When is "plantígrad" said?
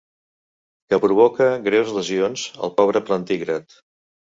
3.13-3.81